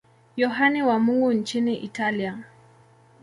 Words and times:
Yohane 0.37 0.83
wa 0.83 0.99
Mungu 0.99 1.31
nchini 1.31 1.75
Italia. 1.75 2.37